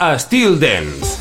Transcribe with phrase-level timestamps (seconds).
[0.00, 1.19] Estil Dance.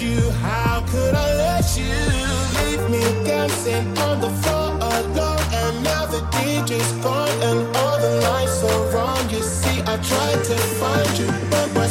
[0.00, 0.30] you.
[0.42, 1.94] How could I let you
[2.58, 5.44] leave me dancing on the floor alone?
[5.52, 9.30] And now the DJ's gone and all the lights are wrong.
[9.30, 11.28] You see, I tried to find you,
[11.74, 11.83] but.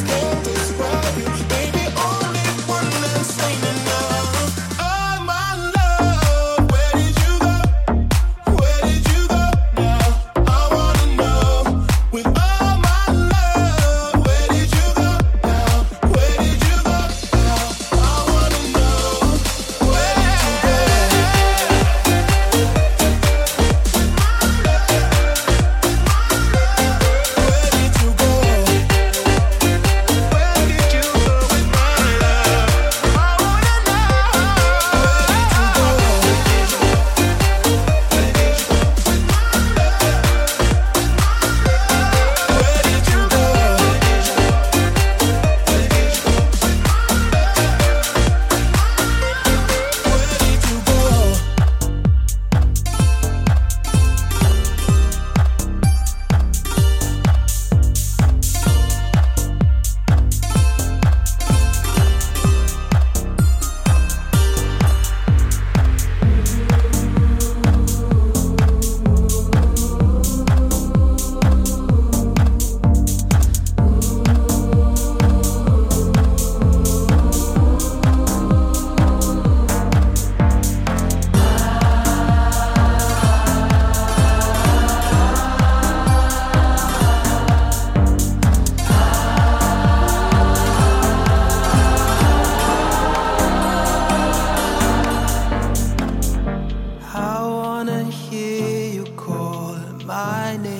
[100.16, 100.73] I.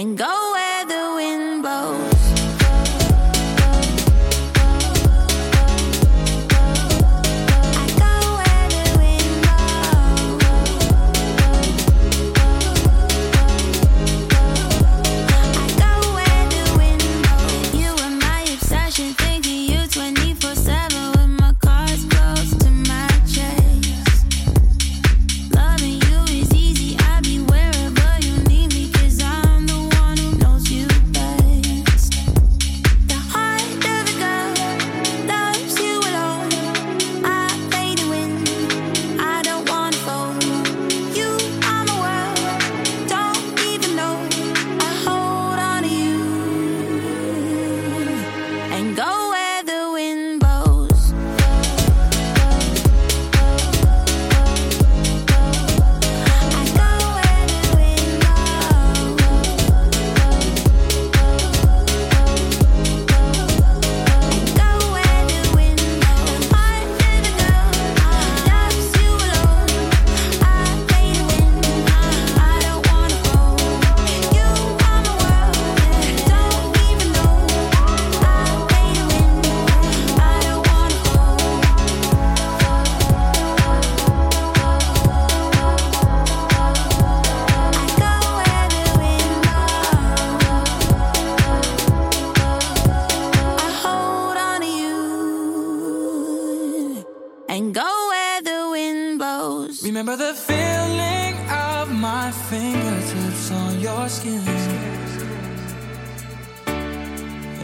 [0.00, 0.49] and go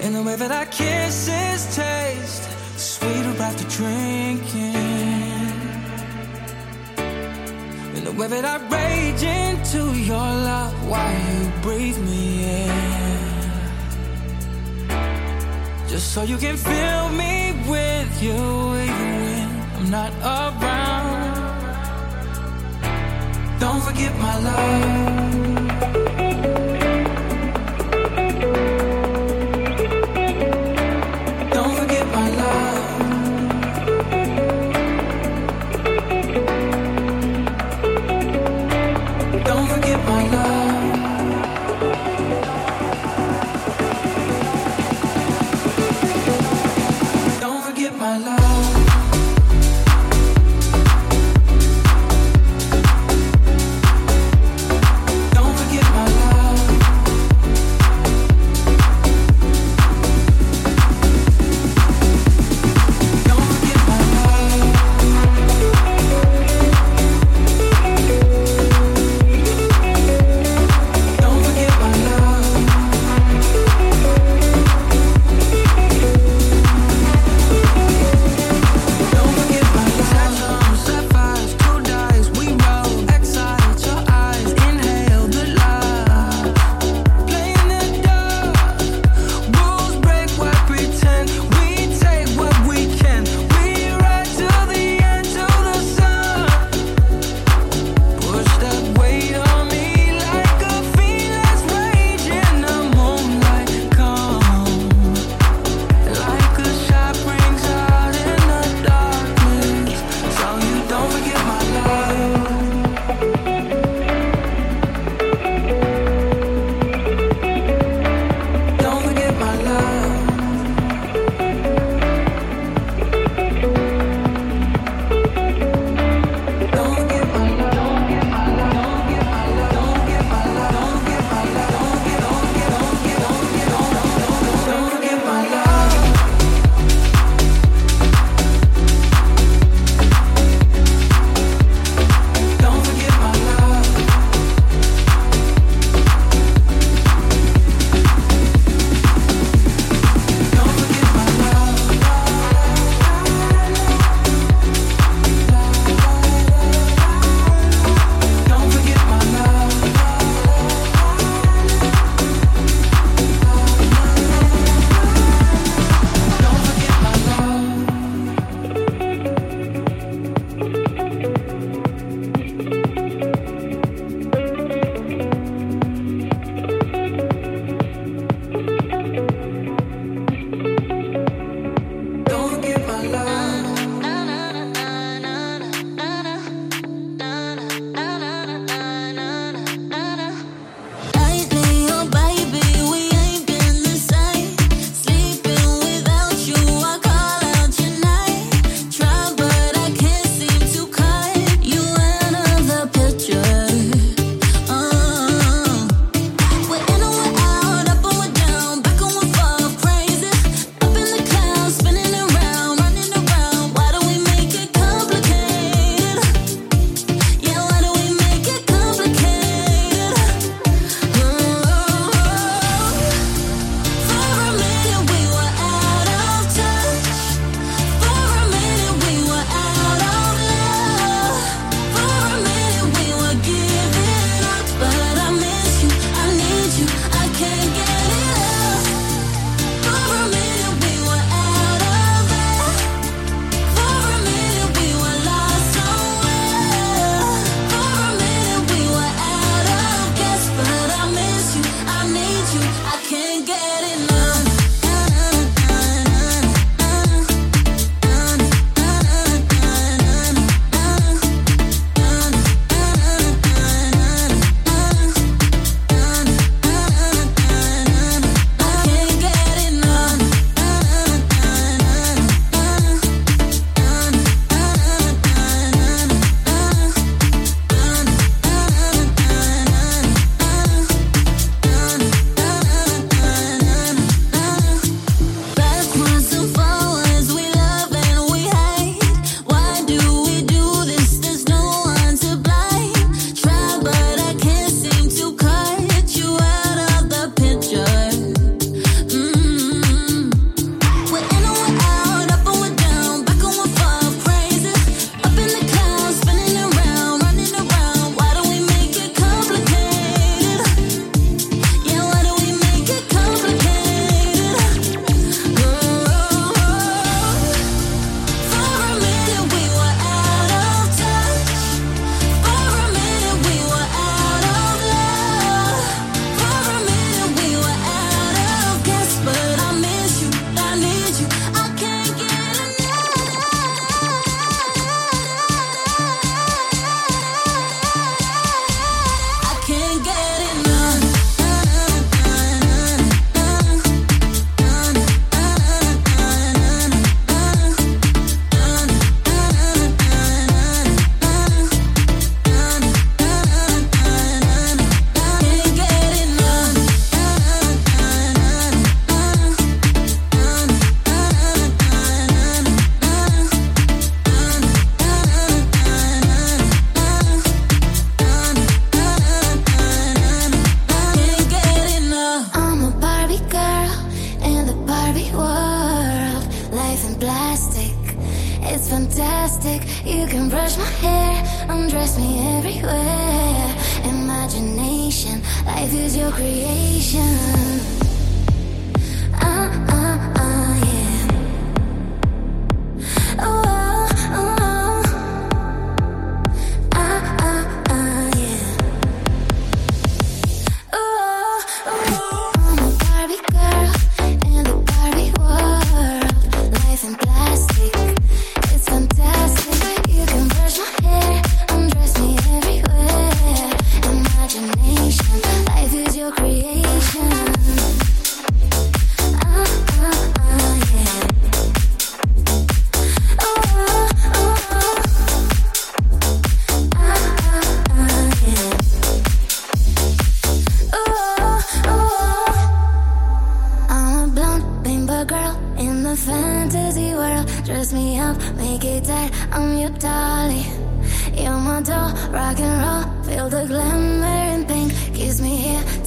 [0.03, 2.45] in the way that our kisses taste
[2.79, 4.75] sweeter after drinking.
[7.97, 13.07] In the way that I rage into your love while you breathe me in.
[15.89, 21.47] Just so you can fill me with you even when I'm not around.
[23.59, 25.26] Don't forget my love.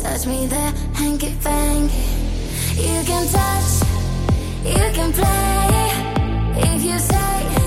[0.09, 1.93] touch me there, hanky panky.
[2.75, 3.71] You can touch,
[4.65, 7.58] you can play if you say.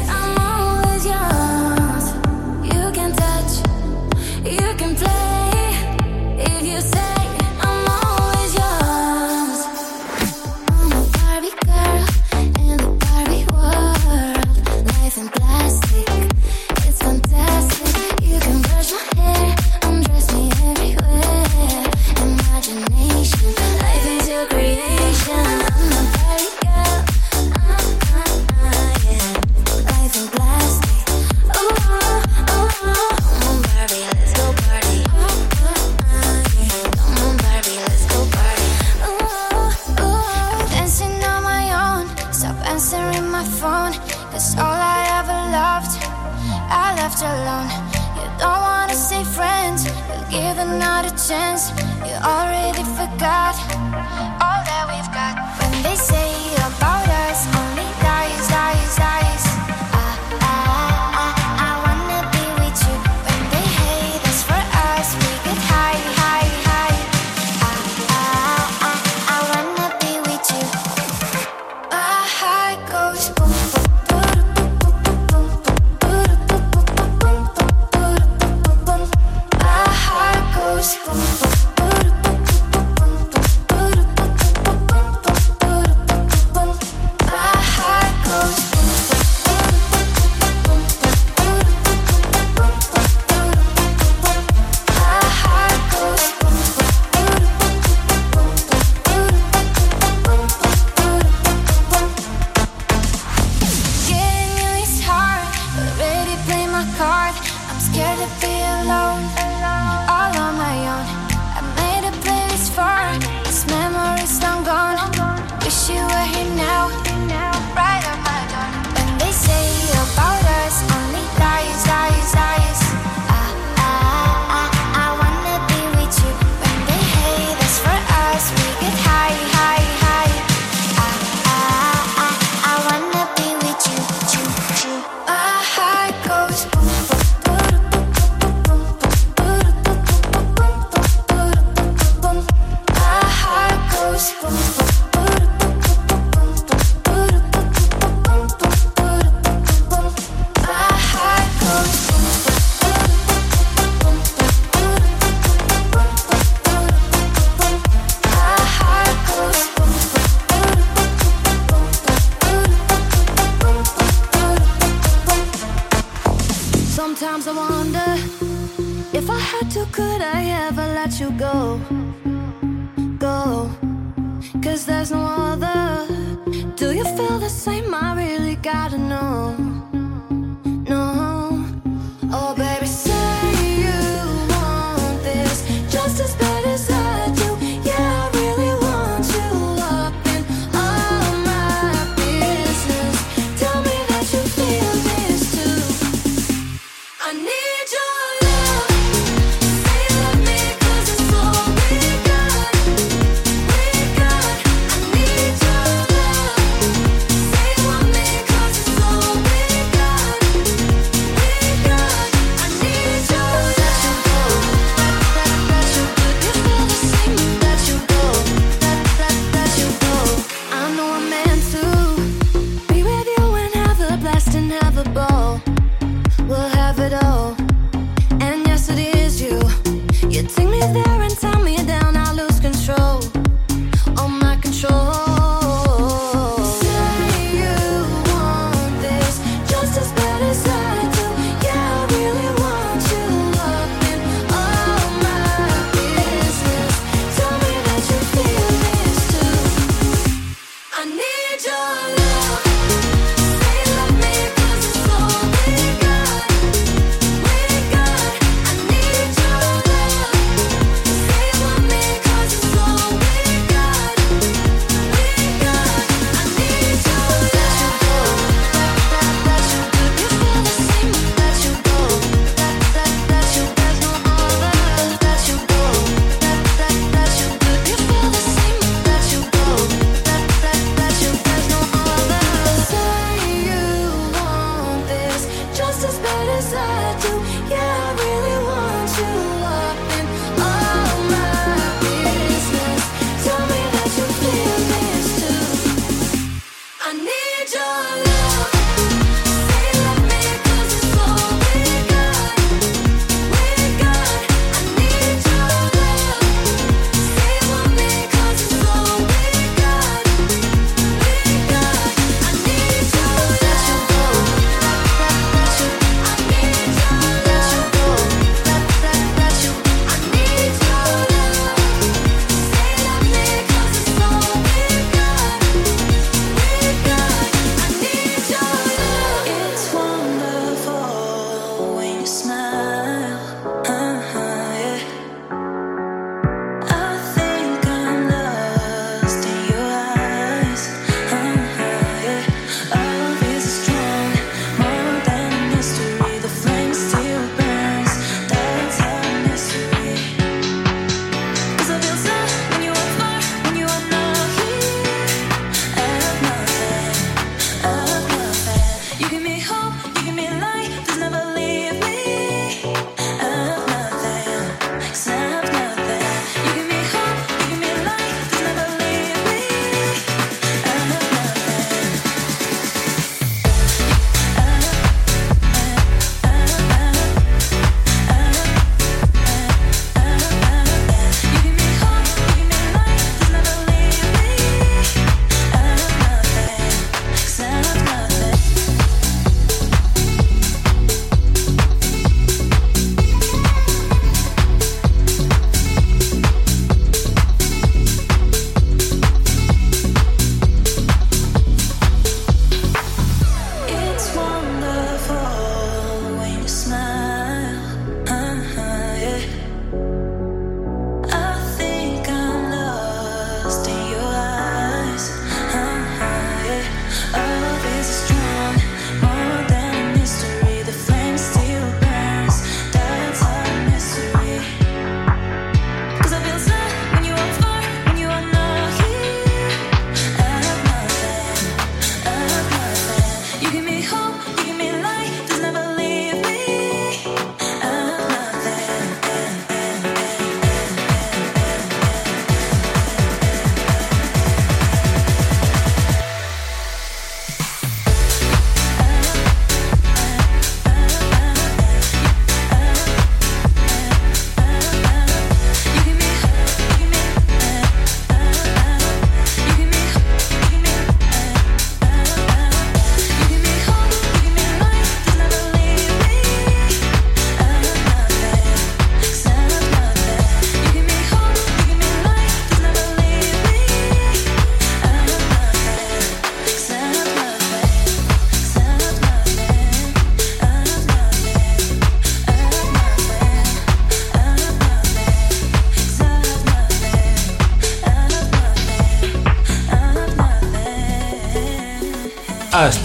[107.92, 108.51] scared to be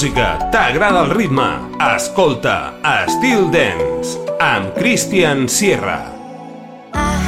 [0.00, 1.76] música, t'agrada el ritme?
[1.94, 2.72] Escolta
[3.06, 5.98] Steel Dance amb Christian Sierra.
[6.94, 7.20] Ah,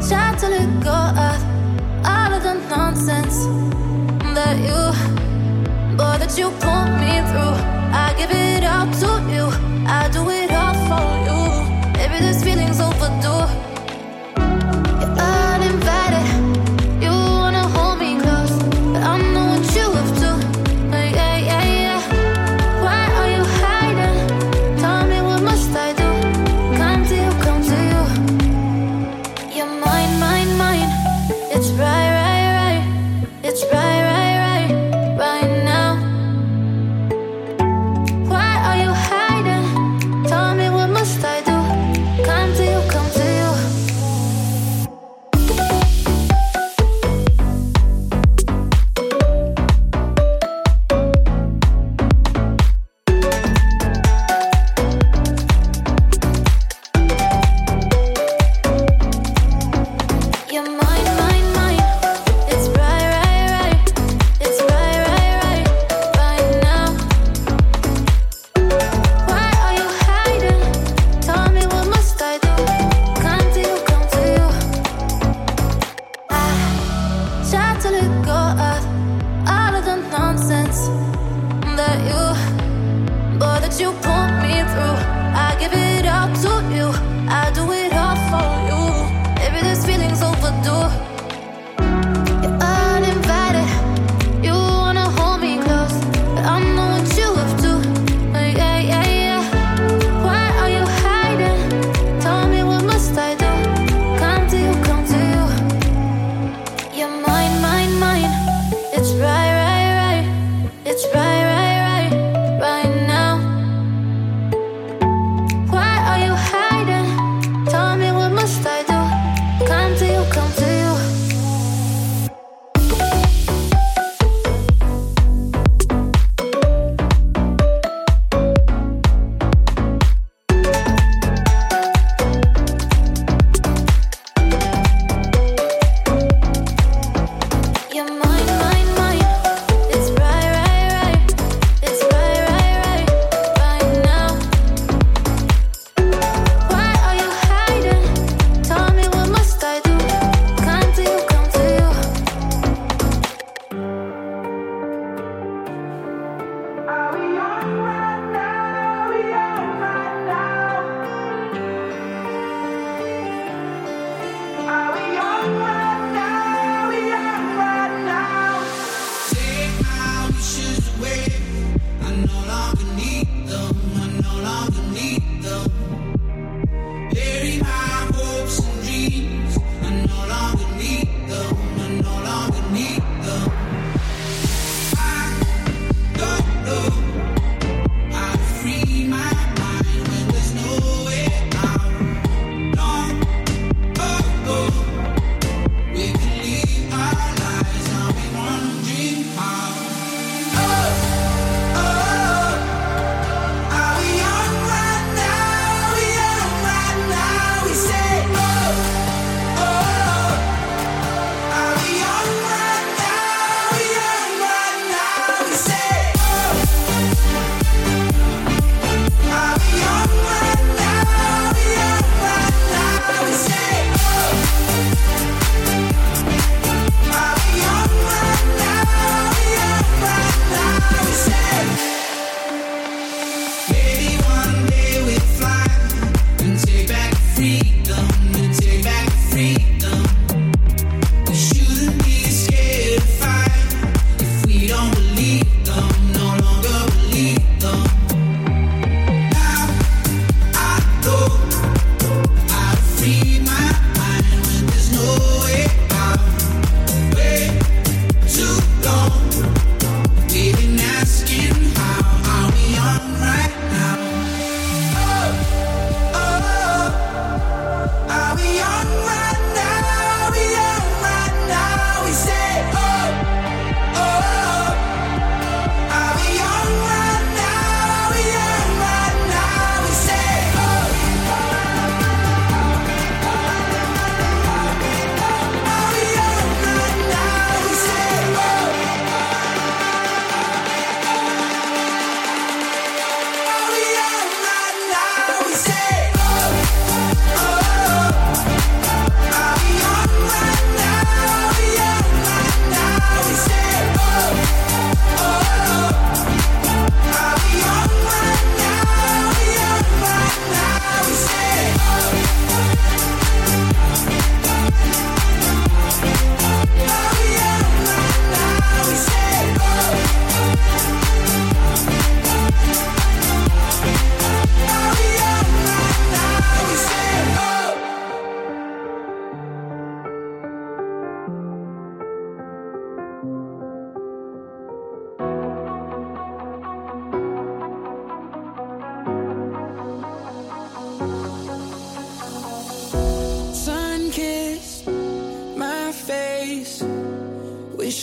[0.00, 0.48] try to
[0.82, 1.38] go of
[2.02, 3.46] all of the nonsense
[4.34, 4.90] that you,
[5.96, 7.54] boy, that you put me through.
[7.94, 9.73] I give it up to you.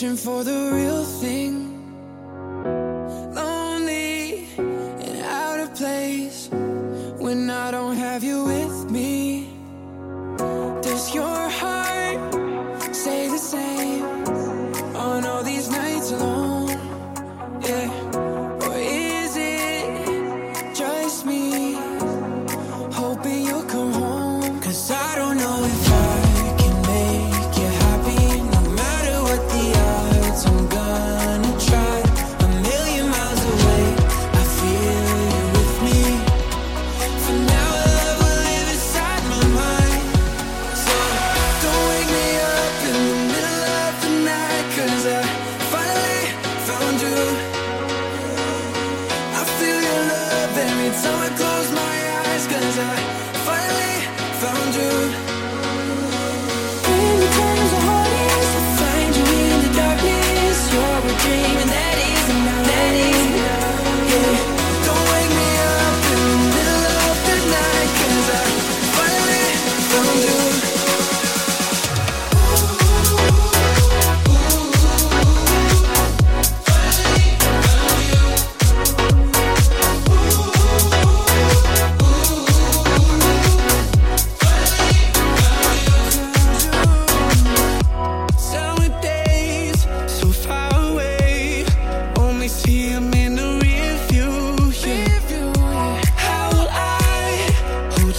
[0.02, 1.61] searching for the real thing.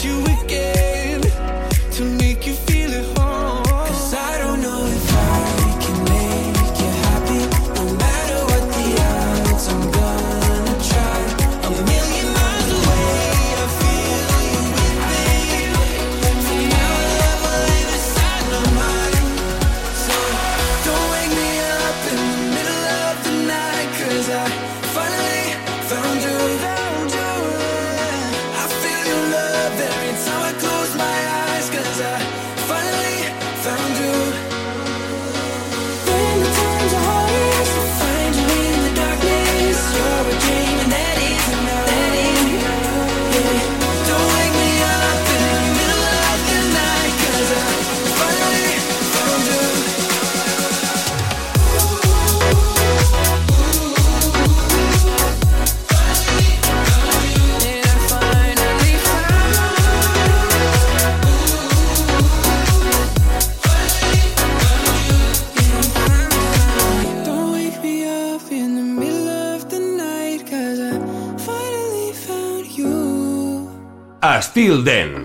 [0.01, 0.72] you again.
[74.73, 75.22] Until then.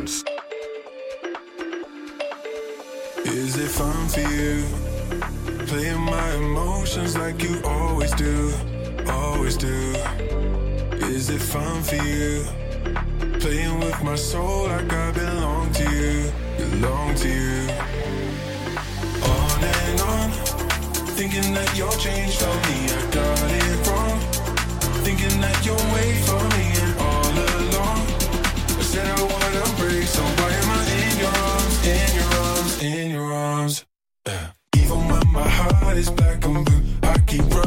[36.36, 36.84] I.
[37.04, 37.67] I keep running.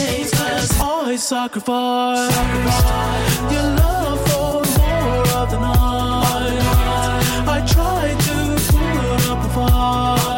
[0.00, 6.58] place, cause always sacrifice, sacrifice your love for more of the night.
[7.46, 8.36] I try to
[8.72, 10.29] put up a fight.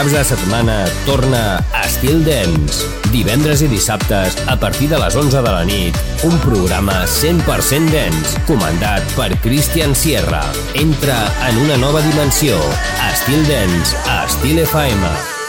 [0.00, 2.86] caps de setmana torna Estil Dance.
[3.12, 8.40] Divendres i dissabtes, a partir de les 11 de la nit, un programa 100% dance,
[8.48, 10.40] comandat per Christian Sierra.
[10.72, 11.18] Entra
[11.50, 12.56] en una nova dimensió.
[13.10, 15.39] Estil Dance, a Estil FM.